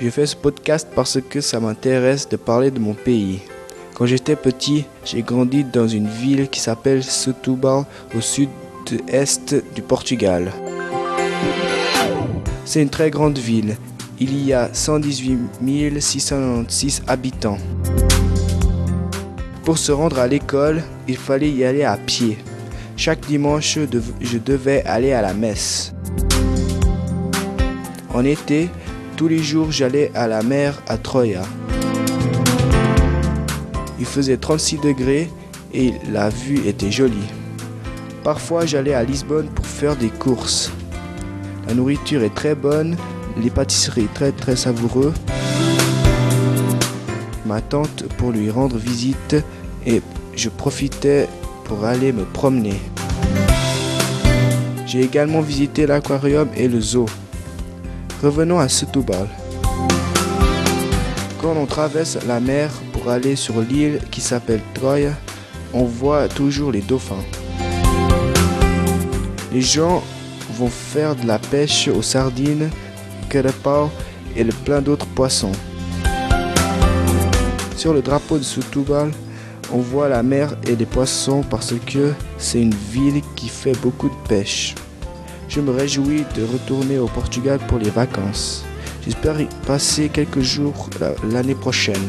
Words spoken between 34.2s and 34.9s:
36